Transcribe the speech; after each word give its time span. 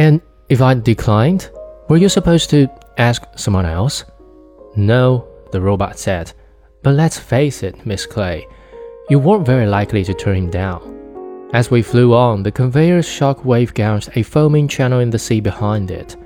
And 0.00 0.22
if 0.48 0.62
I 0.62 0.72
declined, 0.72 1.50
were 1.90 1.98
you 1.98 2.08
supposed 2.08 2.48
to 2.50 2.70
ask 2.96 3.22
someone 3.36 3.66
else? 3.66 4.06
No, 4.74 5.28
the 5.52 5.60
robot 5.60 5.98
said. 5.98 6.32
But 6.82 6.94
let's 6.94 7.18
face 7.18 7.62
it, 7.62 7.84
Miss 7.84 8.06
Clay, 8.06 8.48
you 9.10 9.18
weren't 9.18 9.44
very 9.44 9.66
likely 9.66 10.02
to 10.04 10.14
turn 10.14 10.36
him 10.36 10.50
down. 10.50 11.50
As 11.52 11.70
we 11.70 11.82
flew 11.82 12.14
on, 12.14 12.42
the 12.42 12.50
conveyor's 12.50 13.06
shock 13.06 13.44
wave 13.44 13.74
gouged 13.74 14.08
a 14.14 14.22
foaming 14.22 14.68
channel 14.68 15.00
in 15.00 15.10
the 15.10 15.18
sea 15.18 15.38
behind 15.38 15.90
it. 15.90 16.16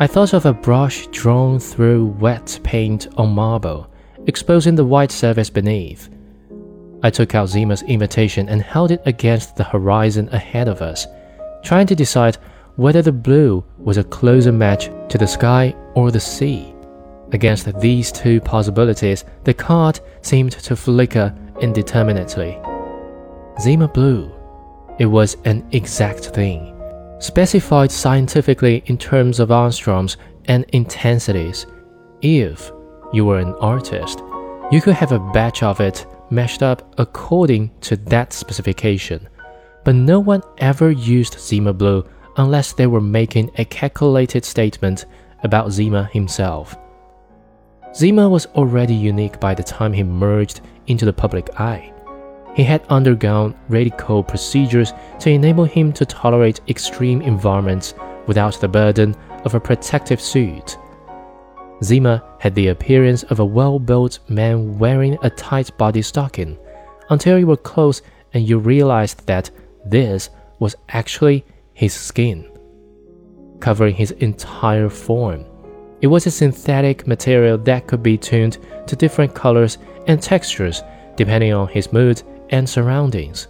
I 0.00 0.08
thought 0.08 0.32
of 0.32 0.44
a 0.44 0.52
brush 0.52 1.06
drawn 1.12 1.60
through 1.60 2.16
wet 2.18 2.58
paint 2.64 3.06
on 3.16 3.30
marble, 3.30 3.88
exposing 4.26 4.74
the 4.74 4.84
white 4.84 5.12
surface 5.12 5.50
beneath. 5.50 6.10
I 7.04 7.10
took 7.10 7.36
out 7.36 7.50
Zima's 7.50 7.82
invitation 7.82 8.48
and 8.48 8.60
held 8.60 8.90
it 8.90 9.02
against 9.06 9.54
the 9.54 9.62
horizon 9.62 10.28
ahead 10.32 10.66
of 10.66 10.82
us, 10.82 11.06
trying 11.62 11.86
to 11.86 11.94
decide 11.94 12.38
whether 12.76 13.02
the 13.02 13.12
blue 13.12 13.64
was 13.78 13.98
a 13.98 14.04
closer 14.04 14.52
match 14.52 14.90
to 15.08 15.16
the 15.18 15.26
sky 15.26 15.74
or 15.94 16.10
the 16.10 16.20
sea. 16.20 16.74
Against 17.32 17.80
these 17.80 18.10
two 18.12 18.40
possibilities, 18.40 19.24
the 19.44 19.54
card 19.54 20.00
seemed 20.22 20.52
to 20.52 20.76
flicker 20.76 21.34
indeterminately. 21.60 22.58
Zima 23.60 23.88
blue. 23.88 24.32
It 24.98 25.06
was 25.06 25.36
an 25.44 25.66
exact 25.72 26.26
thing, 26.26 26.74
specified 27.18 27.90
scientifically 27.90 28.82
in 28.86 28.98
terms 28.98 29.40
of 29.40 29.48
angstroms 29.48 30.16
and 30.46 30.64
intensities. 30.68 31.66
If 32.22 32.70
you 33.12 33.24
were 33.24 33.38
an 33.38 33.54
artist, 33.60 34.20
you 34.70 34.80
could 34.80 34.94
have 34.94 35.12
a 35.12 35.18
batch 35.32 35.62
of 35.62 35.80
it 35.80 36.06
meshed 36.30 36.62
up 36.62 36.94
according 36.98 37.70
to 37.82 37.96
that 37.96 38.32
specification. 38.32 39.28
But 39.84 39.94
no 39.94 40.18
one 40.18 40.42
ever 40.58 40.90
used 40.90 41.38
Zima 41.38 41.72
Blue 41.72 42.04
unless 42.36 42.72
they 42.72 42.86
were 42.86 43.00
making 43.00 43.50
a 43.58 43.64
calculated 43.64 44.44
statement 44.44 45.06
about 45.42 45.70
Zima 45.70 46.04
himself. 46.12 46.76
Zima 47.94 48.28
was 48.28 48.46
already 48.46 48.94
unique 48.94 49.38
by 49.38 49.54
the 49.54 49.62
time 49.62 49.92
he 49.92 50.02
merged 50.02 50.60
into 50.86 51.04
the 51.04 51.12
public 51.12 51.48
eye. 51.60 51.92
He 52.54 52.64
had 52.64 52.86
undergone 52.88 53.54
radical 53.68 54.22
procedures 54.22 54.92
to 55.20 55.30
enable 55.30 55.64
him 55.64 55.92
to 55.94 56.06
tolerate 56.06 56.60
extreme 56.68 57.20
environments 57.22 57.94
without 58.26 58.60
the 58.60 58.68
burden 58.68 59.14
of 59.44 59.54
a 59.54 59.60
protective 59.60 60.20
suit. 60.20 60.76
Zima 61.82 62.22
had 62.38 62.54
the 62.54 62.68
appearance 62.68 63.24
of 63.24 63.40
a 63.40 63.44
well 63.44 63.78
built 63.78 64.20
man 64.28 64.78
wearing 64.78 65.18
a 65.22 65.30
tight 65.30 65.76
body 65.76 66.02
stocking, 66.02 66.56
until 67.10 67.38
you 67.38 67.46
were 67.46 67.56
close 67.56 68.02
and 68.32 68.48
you 68.48 68.58
realized 68.58 69.26
that 69.26 69.50
this 69.84 70.30
was 70.58 70.76
actually 70.88 71.44
his 71.74 71.92
skin, 71.92 72.50
covering 73.60 73.94
his 73.94 74.12
entire 74.12 74.88
form. 74.88 75.44
It 76.00 76.06
was 76.06 76.26
a 76.26 76.30
synthetic 76.30 77.06
material 77.06 77.58
that 77.58 77.86
could 77.86 78.02
be 78.02 78.16
tuned 78.16 78.58
to 78.86 78.96
different 78.96 79.34
colors 79.34 79.78
and 80.06 80.20
textures 80.20 80.82
depending 81.16 81.52
on 81.52 81.68
his 81.68 81.92
mood 81.92 82.22
and 82.50 82.68
surroundings. 82.68 83.48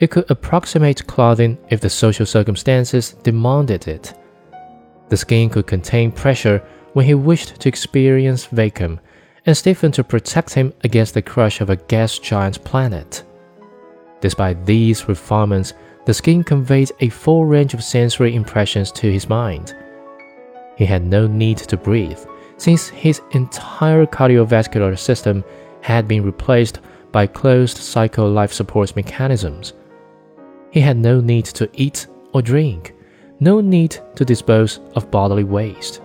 It 0.00 0.10
could 0.10 0.30
approximate 0.30 1.06
clothing 1.06 1.58
if 1.70 1.80
the 1.80 1.90
social 1.90 2.26
circumstances 2.26 3.12
demanded 3.22 3.88
it. 3.88 4.14
The 5.08 5.16
skin 5.16 5.50
could 5.50 5.66
contain 5.66 6.12
pressure 6.12 6.62
when 6.92 7.06
he 7.06 7.14
wished 7.14 7.60
to 7.60 7.68
experience 7.68 8.46
vacuum, 8.46 9.00
and 9.46 9.56
stiffen 9.56 9.92
to 9.92 10.04
protect 10.04 10.52
him 10.52 10.72
against 10.84 11.14
the 11.14 11.22
crush 11.22 11.60
of 11.60 11.70
a 11.70 11.76
gas 11.76 12.18
giant 12.18 12.62
planet. 12.64 13.24
Despite 14.20 14.66
these 14.66 15.08
refinements, 15.08 15.74
the 16.08 16.14
skin 16.14 16.42
conveyed 16.42 16.90
a 17.00 17.10
full 17.10 17.44
range 17.44 17.74
of 17.74 17.84
sensory 17.84 18.34
impressions 18.34 18.90
to 18.90 19.12
his 19.12 19.28
mind. 19.28 19.76
He 20.78 20.86
had 20.86 21.04
no 21.04 21.26
need 21.26 21.58
to 21.58 21.76
breathe, 21.76 22.18
since 22.56 22.88
his 22.88 23.20
entire 23.32 24.06
cardiovascular 24.06 24.98
system 24.98 25.44
had 25.82 26.08
been 26.08 26.22
replaced 26.22 26.80
by 27.12 27.26
closed 27.26 27.76
cycle 27.76 28.26
life 28.26 28.54
support 28.54 28.96
mechanisms. 28.96 29.74
He 30.70 30.80
had 30.80 30.96
no 30.96 31.20
need 31.20 31.44
to 31.44 31.68
eat 31.74 32.06
or 32.32 32.40
drink, 32.40 32.94
no 33.38 33.60
need 33.60 33.98
to 34.16 34.24
dispose 34.24 34.80
of 34.94 35.10
bodily 35.10 35.44
waste. 35.44 36.00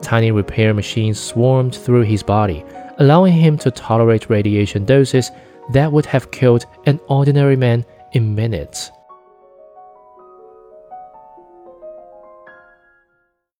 Tiny 0.00 0.30
repair 0.30 0.72
machines 0.72 1.20
swarmed 1.20 1.74
through 1.74 2.04
his 2.04 2.22
body, 2.22 2.64
allowing 2.96 3.34
him 3.34 3.58
to 3.58 3.70
tolerate 3.70 4.30
radiation 4.30 4.86
doses 4.86 5.30
that 5.74 5.92
would 5.92 6.06
have 6.06 6.30
killed 6.30 6.64
an 6.86 6.98
ordinary 7.08 7.56
man 7.56 7.84
in 8.14 8.34
minutes. 8.34 8.90